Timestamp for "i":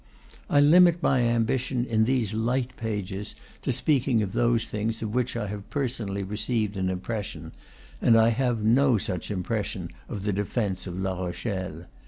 0.49-0.59, 5.37-5.45, 8.17-8.29